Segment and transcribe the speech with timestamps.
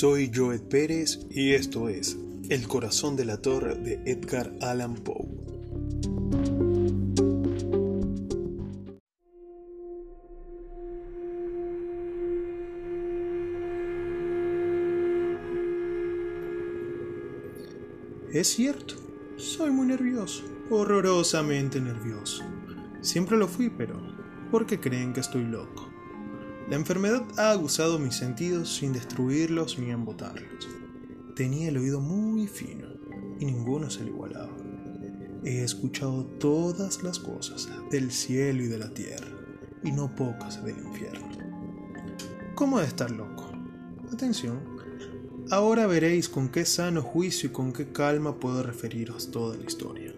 [0.00, 2.16] Soy Joed Pérez y esto es
[2.48, 5.28] El corazón de la torre de Edgar Allan Poe.
[18.32, 18.94] Es cierto,
[19.36, 22.42] soy muy nervioso, horrorosamente nervioso.
[23.02, 24.00] Siempre lo fui, pero
[24.50, 25.89] ¿por qué creen que estoy loco?
[26.70, 30.68] La enfermedad ha aguzado mis sentidos sin destruirlos ni embotarlos.
[31.34, 32.86] Tenía el oído muy fino
[33.40, 34.56] y ninguno se le igualaba.
[35.42, 39.26] He escuchado todas las cosas del cielo y de la tierra,
[39.82, 41.26] y no pocas del infierno.
[42.54, 43.50] ¿Cómo de estar loco?
[44.12, 44.60] Atención,
[45.50, 50.14] ahora veréis con qué sano juicio y con qué calma puedo referiros toda la historia.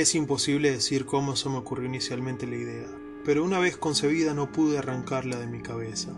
[0.00, 2.86] Es imposible decir cómo se me ocurrió inicialmente la idea,
[3.24, 6.16] pero una vez concebida no pude arrancarla de mi cabeza.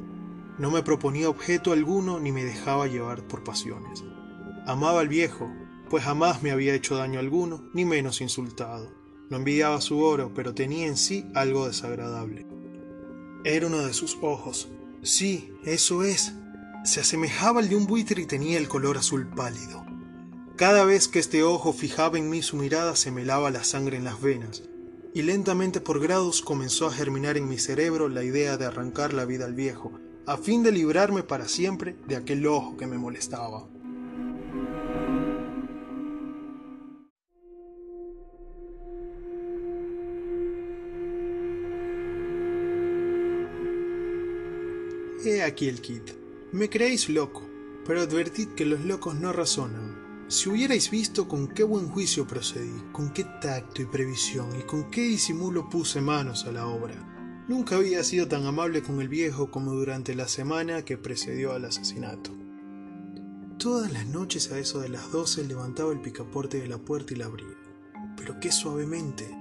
[0.58, 4.04] No me proponía objeto alguno ni me dejaba llevar por pasiones.
[4.66, 5.50] Amaba al viejo,
[5.88, 8.92] pues jamás me había hecho daño alguno, ni menos insultado.
[9.30, 12.46] No envidiaba su oro, pero tenía en sí algo desagradable.
[13.44, 14.68] Era uno de sus ojos.
[15.02, 16.34] Sí, eso es.
[16.84, 19.86] Se asemejaba al de un buitre y tenía el color azul pálido.
[20.60, 23.96] Cada vez que este ojo fijaba en mí su mirada se me lava la sangre
[23.96, 24.62] en las venas,
[25.14, 29.24] y lentamente por grados comenzó a germinar en mi cerebro la idea de arrancar la
[29.24, 29.90] vida al viejo,
[30.26, 33.66] a fin de librarme para siempre de aquel ojo que me molestaba.
[45.24, 46.10] He aquí el kit.
[46.52, 47.48] Me creéis loco,
[47.86, 52.84] pero advertid que los locos no razonan, si hubierais visto con qué buen juicio procedí,
[52.92, 56.94] con qué tacto y previsión y con qué disimulo puse manos a la obra.
[57.48, 61.64] Nunca había sido tan amable con el viejo como durante la semana que precedió al
[61.64, 62.30] asesinato.
[63.58, 67.16] Todas las noches a eso de las doce levantaba el picaporte de la puerta y
[67.16, 67.58] la abría,
[68.16, 69.36] pero qué suavemente.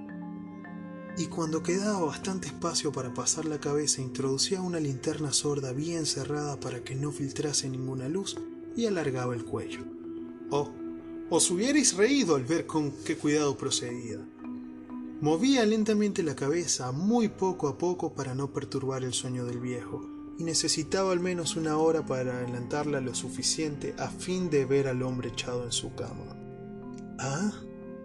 [1.16, 6.58] Y cuando quedaba bastante espacio para pasar la cabeza, introducía una linterna sorda bien cerrada
[6.58, 8.36] para que no filtrase ninguna luz
[8.76, 9.84] y alargaba el cuello.
[10.50, 10.79] Oh,
[11.32, 14.18] os hubierais reído al ver con qué cuidado procedía.
[15.20, 20.02] Movía lentamente la cabeza muy poco a poco para no perturbar el sueño del viejo,
[20.38, 25.02] y necesitaba al menos una hora para adelantarla lo suficiente a fin de ver al
[25.02, 26.36] hombre echado en su cama.
[27.20, 27.52] Ah,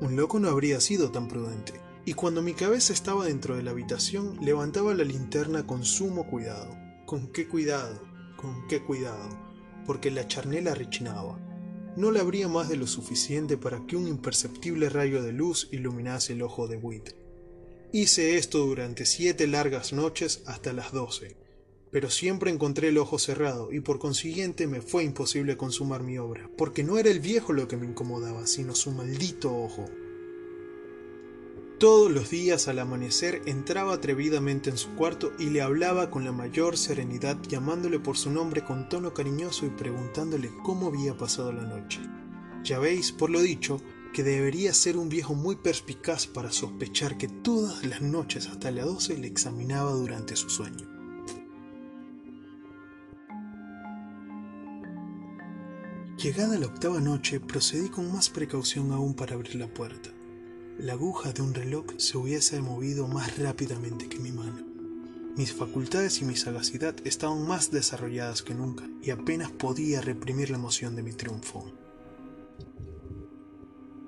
[0.02, 1.74] un loco no habría sido tan prudente,
[2.06, 6.78] y cuando mi cabeza estaba dentro de la habitación levantaba la linterna con sumo cuidado.
[7.08, 8.04] ¿Con qué cuidado?
[8.36, 9.30] ¿Con qué cuidado?
[9.88, 11.40] Porque la charnela rechinaba
[11.96, 16.34] no le abría más de lo suficiente para que un imperceptible rayo de luz iluminase
[16.34, 17.16] el ojo de buitre.
[17.92, 21.38] Hice esto durante siete largas noches hasta las doce,
[21.92, 26.50] pero siempre encontré el ojo cerrado y por consiguiente me fue imposible consumar mi obra,
[26.58, 29.86] porque no era el viejo lo que me incomodaba, sino su maldito ojo.
[31.80, 36.32] Todos los días al amanecer entraba atrevidamente en su cuarto y le hablaba con la
[36.32, 41.64] mayor serenidad llamándole por su nombre con tono cariñoso y preguntándole cómo había pasado la
[41.64, 42.00] noche.
[42.64, 43.82] Ya veis, por lo dicho,
[44.14, 48.86] que debería ser un viejo muy perspicaz para sospechar que todas las noches hasta las
[48.86, 50.88] doce le examinaba durante su sueño.
[56.18, 60.15] Llegada la octava noche, procedí con más precaución aún para abrir la puerta
[60.78, 64.62] la aguja de un reloj se hubiese movido más rápidamente que mi mano.
[65.38, 70.58] Mis facultades y mi sagacidad estaban más desarrolladas que nunca y apenas podía reprimir la
[70.58, 71.72] emoción de mi triunfo.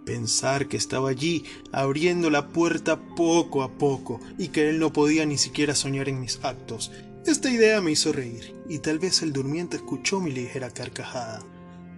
[0.06, 5.26] Pensar que estaba allí, abriendo la puerta poco a poco, y que él no podía
[5.26, 6.94] ni siquiera soñar en mis actos,
[7.26, 11.44] esta idea me hizo reír, y tal vez el durmiente escuchó mi ligera carcajada,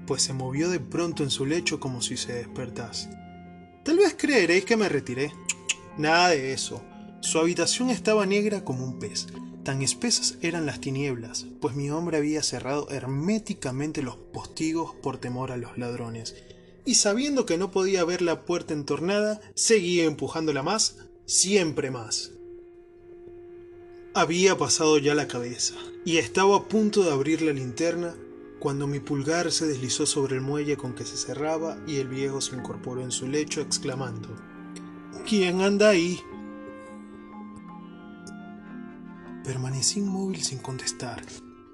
[0.08, 3.12] pues se movió de pronto en su lecho como si se despertase.
[3.84, 5.34] Tal vez creeréis que me retiré.
[5.98, 6.82] Nada de eso.
[7.22, 9.28] Su habitación estaba negra como un pez.
[9.64, 15.52] Tan espesas eran las tinieblas, pues mi hombre había cerrado herméticamente los postigos por temor
[15.52, 16.36] a los ladrones.
[16.86, 22.32] Y sabiendo que no podía ver la puerta entornada, seguía empujándola más, siempre más.
[24.14, 28.16] Había pasado ya la cabeza, y estaba a punto de abrir la linterna
[28.60, 32.42] cuando mi pulgar se deslizó sobre el muelle con que se cerraba y el viejo
[32.42, 34.36] se incorporó en su lecho exclamando
[35.28, 36.20] ¿Quién anda ahí?
[39.44, 41.24] Permanecí inmóvil sin contestar.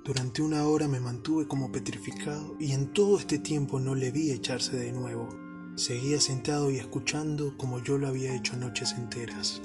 [0.04, 4.32] Durante una hora me mantuve como petrificado y en todo este tiempo no le vi
[4.32, 5.30] echarse de nuevo.
[5.76, 9.62] Seguía sentado y escuchando como yo lo había hecho noches enteras.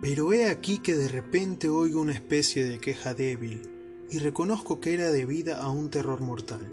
[0.00, 3.73] Pero he aquí que de repente oigo una especie de queja débil
[4.10, 6.68] y reconozco que era debida a un terror mortal.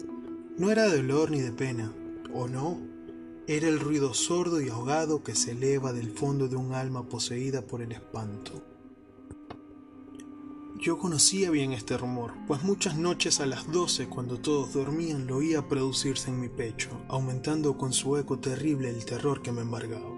[0.58, 1.92] No era de dolor ni de pena,
[2.32, 2.78] ¿o no?
[3.46, 7.62] Era el ruido sordo y ahogado que se eleva del fondo de un alma poseída
[7.62, 8.62] por el espanto.
[10.80, 15.36] Yo conocía bien este rumor, pues muchas noches a las doce, cuando todos dormían, lo
[15.36, 20.11] oía producirse en mi pecho, aumentando con su eco terrible el terror que me embargaba.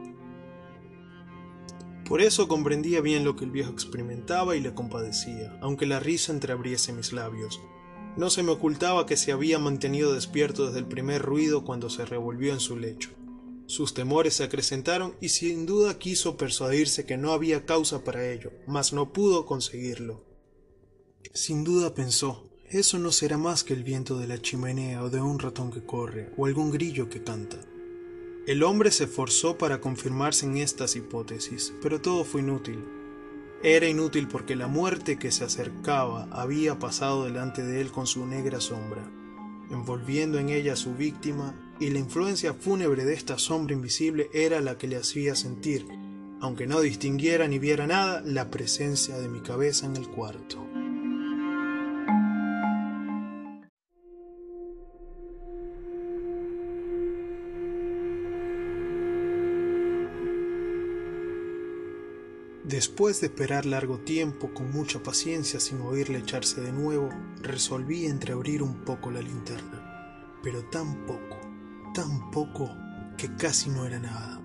[2.07, 6.33] Por eso comprendía bien lo que el viejo experimentaba y le compadecía, aunque la risa
[6.33, 7.61] entreabriese mis labios.
[8.17, 12.05] No se me ocultaba que se había mantenido despierto desde el primer ruido cuando se
[12.05, 13.11] revolvió en su lecho.
[13.67, 18.53] Sus temores se acrecentaron y sin duda quiso persuadirse que no había causa para ello,
[18.67, 20.23] mas no pudo conseguirlo.
[21.33, 25.21] Sin duda pensó, eso no será más que el viento de la chimenea o de
[25.21, 27.59] un ratón que corre o algún grillo que canta.
[28.47, 32.85] El hombre se esforzó para confirmarse en estas hipótesis, pero todo fue inútil.
[33.63, 38.27] Era inútil porque la muerte que se acercaba había pasado delante de él con su
[38.27, 39.11] negra sombra,
[39.71, 44.61] envolviendo en ella a su víctima, y la influencia fúnebre de esta sombra invisible era
[44.61, 45.89] la que le hacía sentir,
[46.43, 50.74] aunque no distinguiera ni viera nada, la presencia de mi cabeza en el cuarto.
[62.75, 67.09] Después de esperar largo tiempo, con mucha paciencia, sin oírle echarse de nuevo,
[67.41, 71.39] resolví entreabrir un poco la linterna, pero tan poco,
[71.95, 72.69] tan poco,
[73.17, 74.43] que casi no era nada.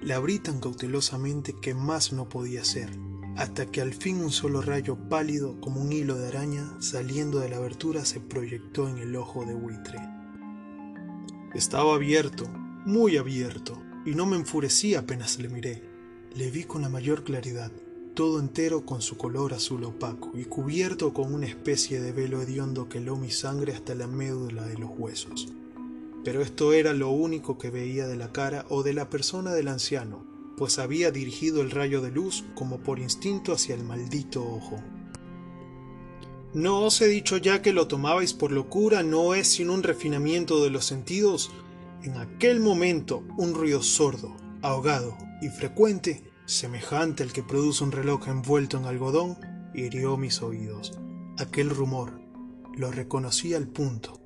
[0.00, 2.98] La abrí tan cautelosamente que más no podía ser,
[3.36, 7.50] hasta que al fin un solo rayo pálido como un hilo de araña saliendo de
[7.50, 9.98] la abertura se proyectó en el ojo de buitre.
[11.52, 12.48] Estaba abierto,
[12.86, 15.89] muy abierto, y no me enfurecí apenas le miré
[16.34, 17.72] le vi con la mayor claridad,
[18.14, 22.88] todo entero con su color azul opaco y cubierto con una especie de velo hediondo
[22.88, 25.48] que heló mi sangre hasta la médula de los huesos.
[26.24, 29.68] Pero esto era lo único que veía de la cara o de la persona del
[29.68, 30.24] anciano,
[30.56, 34.80] pues había dirigido el rayo de luz como por instinto hacia el maldito ojo.
[36.52, 40.62] ¿No os he dicho ya que lo tomabais por locura no es sino un refinamiento
[40.62, 41.50] de los sentidos?
[42.02, 48.28] En aquel momento un ruido sordo, ahogado, y frecuente, semejante al que produce un reloj
[48.28, 49.38] envuelto en algodón,
[49.74, 50.98] hirió mis oídos.
[51.38, 52.20] Aquel rumor,
[52.76, 54.20] lo reconocí al punto,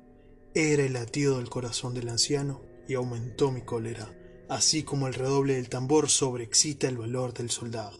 [0.53, 4.09] era el latido del corazón del anciano y aumentó mi cólera,
[4.49, 7.99] así como el redoble del tambor sobreexcita el valor del soldado.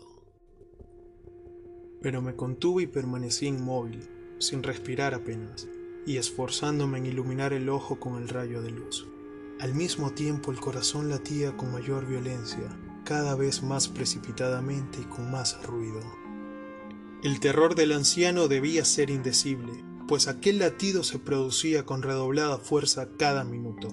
[2.01, 4.09] Pero me contuve y permanecí inmóvil,
[4.39, 5.67] sin respirar apenas,
[6.05, 9.07] y esforzándome en iluminar el ojo con el rayo de luz.
[9.59, 12.69] Al mismo tiempo el corazón latía con mayor violencia,
[13.05, 16.01] cada vez más precipitadamente y con más ruido.
[17.23, 19.71] El terror del anciano debía ser indecible,
[20.07, 23.87] pues aquel latido se producía con redoblada fuerza cada minuto.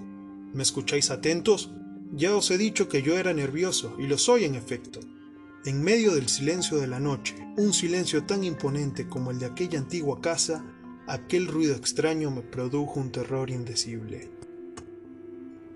[0.53, 1.71] ¿Me escucháis atentos?
[2.13, 4.99] Ya os he dicho que yo era nervioso, y lo soy en efecto.
[5.65, 9.79] En medio del silencio de la noche, un silencio tan imponente como el de aquella
[9.79, 10.65] antigua casa,
[11.07, 14.32] aquel ruido extraño me produjo un terror indecible.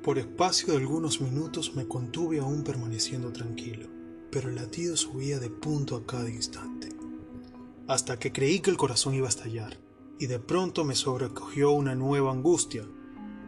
[0.07, 3.89] Por espacio de algunos minutos me contuve aún permaneciendo tranquilo,
[4.31, 6.91] pero el latido subía de punto a cada instante,
[7.89, 9.81] hasta que creí que el corazón iba a estallar,
[10.21, 12.85] y de pronto me sobrecogió una nueva angustia.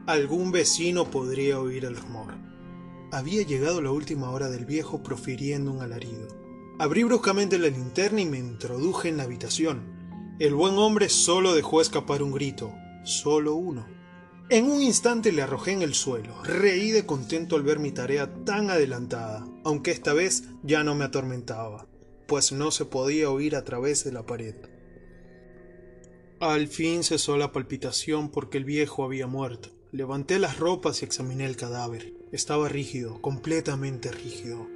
[0.08, 2.34] Algún vecino podría oír el rumor.
[3.12, 6.26] Había llegado la última hora del viejo profiriendo un alarido.
[6.80, 10.34] Abrí bruscamente la linterna y me introduje en la habitación.
[10.40, 12.74] El buen hombre solo dejó escapar un grito,
[13.04, 13.98] solo uno
[14.50, 16.42] en un instante le arrojé en el suelo.
[16.42, 21.04] Reí de contento al ver mi tarea tan adelantada, aunque esta vez ya no me
[21.04, 21.86] atormentaba,
[22.26, 24.54] pues no se podía oír a través de la pared.
[26.40, 29.70] Al fin cesó la palpitación porque el viejo había muerto.
[29.90, 32.12] Levanté las ropas y examiné el cadáver.
[32.30, 34.68] Estaba rígido, completamente rígido.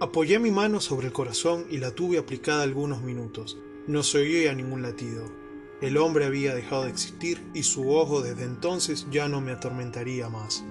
[0.00, 3.56] Apoyé mi mano sobre el corazón y la tuve aplicada algunos minutos.
[3.86, 5.45] No se oía ningún latido.
[5.82, 10.28] El hombre había dejado de existir y su ojo desde entonces ya no me atormentaría
[10.28, 10.64] más.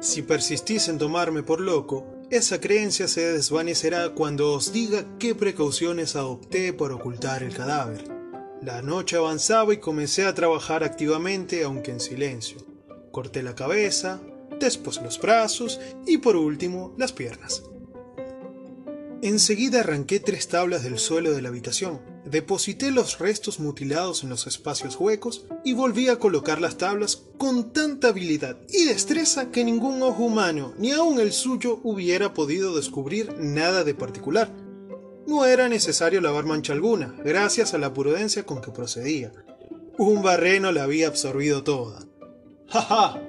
[0.00, 6.14] Si persistís en tomarme por loco, esa creencia se desvanecerá cuando os diga qué precauciones
[6.14, 8.04] adopté para ocultar el cadáver.
[8.62, 12.58] La noche avanzaba y comencé a trabajar activamente, aunque en silencio.
[13.12, 14.20] Corté la cabeza,
[14.58, 17.62] después los brazos y por último las piernas.
[19.22, 24.46] Enseguida arranqué tres tablas del suelo de la habitación, deposité los restos mutilados en los
[24.46, 30.02] espacios huecos y volví a colocar las tablas con tanta habilidad y destreza que ningún
[30.02, 34.52] ojo humano, ni aun el suyo, hubiera podido descubrir nada de particular.
[35.26, 39.32] No era necesario lavar mancha alguna, gracias a la prudencia con que procedía.
[39.98, 42.06] Un barreno la había absorbido toda.
[42.68, 43.22] ¡Ja, ja!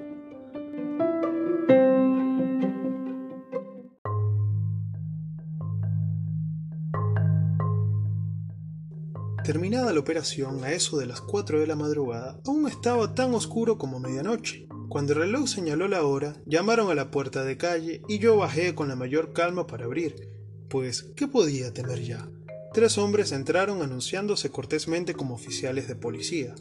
[9.48, 13.78] Terminada la operación, a eso de las 4 de la madrugada, aún estaba tan oscuro
[13.78, 14.68] como medianoche.
[14.90, 18.74] Cuando el reloj señaló la hora, llamaron a la puerta de calle y yo bajé
[18.74, 20.28] con la mayor calma para abrir,
[20.68, 22.28] pues, ¿qué podía temer ya?
[22.74, 26.54] Tres hombres entraron anunciándose cortésmente como oficiales de policía.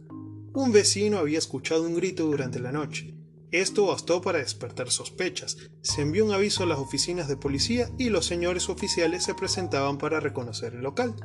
[0.54, 3.18] Un vecino había escuchado un grito durante la noche.
[3.52, 5.58] Esto bastó para despertar sospechas.
[5.82, 9.98] Se envió un aviso a las oficinas de policía y los señores oficiales se presentaban
[9.98, 11.16] para reconocer el local.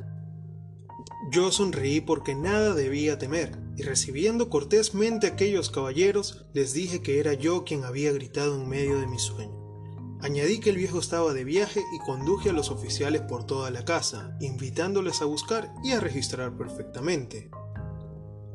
[1.33, 7.19] Yo sonreí porque nada debía temer, y recibiendo cortésmente a aquellos caballeros, les dije que
[7.19, 9.51] era yo quien había gritado en medio de mi sueño.
[10.21, 13.83] Añadí que el viejo estaba de viaje y conduje a los oficiales por toda la
[13.83, 17.49] casa, invitándoles a buscar y a registrar perfectamente.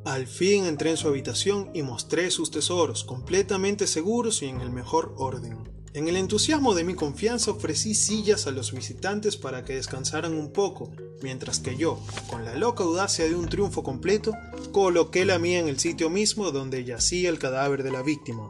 [0.05, 4.71] Al fin entré en su habitación y mostré sus tesoros, completamente seguros y en el
[4.71, 5.78] mejor orden.
[5.99, 10.53] En el entusiasmo de mi confianza ofrecí sillas a los visitantes para que descansaran un
[10.53, 10.93] poco,
[11.25, 12.01] mientras que yo,
[12.31, 14.33] con la loca audacia de un triunfo completo,
[14.71, 18.49] coloqué la mía en el sitio mismo donde yacía el cadáver de la víctima.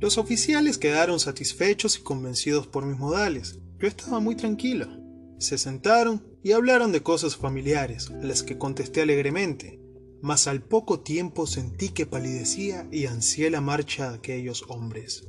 [0.00, 3.58] Los oficiales quedaron satisfechos y convencidos por mis modales.
[3.78, 5.07] Yo estaba muy tranquilo.
[5.38, 9.78] Se sentaron y hablaron de cosas familiares, a las que contesté alegremente
[10.20, 15.28] mas al poco tiempo sentí que palidecía y ansié la marcha de aquellos hombres.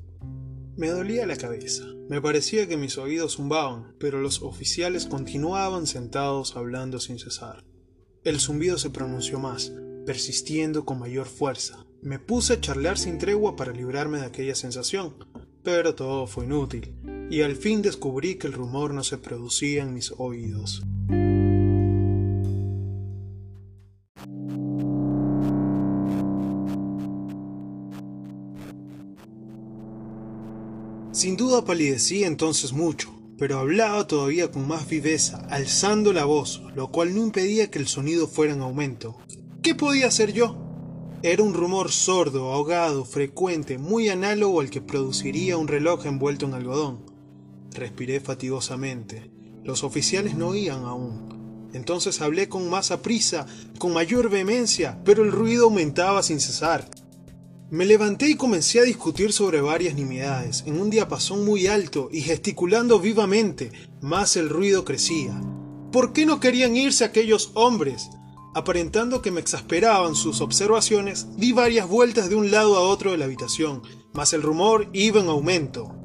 [0.77, 6.55] Me dolía la cabeza, me parecía que mis oídos zumbaban, pero los oficiales continuaban sentados
[6.55, 7.65] hablando sin cesar.
[8.23, 9.73] El zumbido se pronunció más,
[10.05, 11.85] persistiendo con mayor fuerza.
[12.01, 15.15] Me puse a charlar sin tregua para librarme de aquella sensación,
[15.63, 16.93] pero todo fue inútil,
[17.29, 20.83] y al fin descubrí que el rumor no se producía en mis oídos.
[31.11, 36.91] Sin duda palidecí entonces mucho, pero hablaba todavía con más viveza, alzando la voz, lo
[36.91, 39.17] cual no impedía que el sonido fuera en aumento.
[39.61, 40.68] ¿Qué podía hacer yo?
[41.21, 46.53] Era un rumor sordo, ahogado, frecuente, muy análogo al que produciría un reloj envuelto en
[46.53, 46.99] algodón.
[47.73, 49.29] Respiré fatigosamente.
[49.65, 51.69] Los oficiales no oían aún.
[51.73, 53.45] Entonces hablé con más aprisa,
[53.79, 56.89] con mayor vehemencia, pero el ruido aumentaba sin cesar.
[57.69, 62.21] Me levanté y comencé a discutir sobre varias nimiedades, en un diapasón muy alto y
[62.21, 65.39] gesticulando vivamente, más el ruido crecía.
[65.91, 68.09] ¿Por qué no querían irse aquellos hombres?
[68.55, 73.17] Aparentando que me exasperaban sus observaciones, di varias vueltas de un lado a otro de
[73.17, 75.95] la habitación, mas el rumor iba en aumento.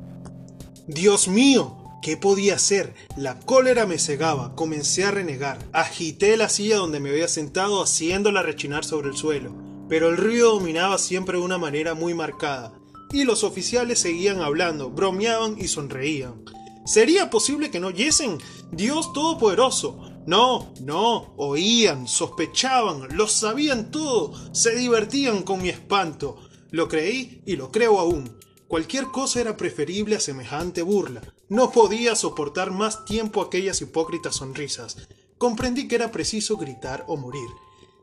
[0.87, 2.95] Dios mío, ¿Qué podía hacer?
[3.17, 5.59] La cólera me cegaba, comencé a renegar.
[5.73, 9.55] Agité la silla donde me había sentado haciéndola rechinar sobre el suelo
[9.89, 12.73] pero el ruido dominaba siempre de una manera muy marcada,
[13.13, 16.43] y los oficiales seguían hablando, bromeaban y sonreían.
[16.87, 18.39] ¿Sería posible que no oyesen?
[18.73, 20.01] Dios Todopoderoso.
[20.27, 26.39] No, no, oían, sospechaban, lo sabían todo, se divertían con mi espanto.
[26.71, 28.39] Lo creí y lo creo aún.
[28.67, 31.21] Cualquier cosa era preferible a semejante burla.
[31.49, 34.97] No podía soportar más tiempo aquellas hipócritas sonrisas.
[35.39, 37.49] Comprendí que era preciso gritar o morir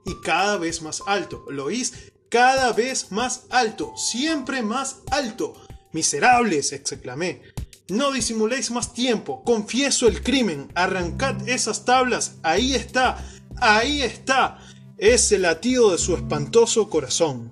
[0.06, 1.46] y cada vez más alto.
[1.50, 2.12] ¿Lo oís?
[2.30, 5.54] Cada vez más alto, siempre más alto.
[5.92, 7.42] Miserables, exclamé.
[7.90, 13.18] No disimuléis más tiempo, confieso el crimen, arrancad esas tablas, ahí está,
[13.58, 14.60] ahí está.
[14.98, 17.52] Es el latido de su espantoso corazón.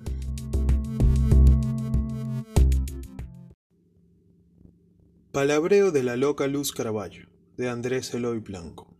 [5.32, 8.99] Palabreo de la loca Luz Caraballo, de Andrés Eloy Blanco.